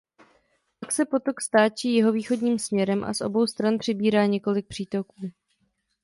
Pak 0.79 0.91
se 0.91 1.05
potok 1.05 1.41
stáčí 1.41 1.93
jihovýchodním 1.93 2.59
směrem 2.59 3.03
a 3.03 3.13
z 3.13 3.21
obou 3.21 3.47
stran 3.47 3.77
přibírá 3.77 4.25
několik 4.25 4.67
přítoků. 4.67 5.31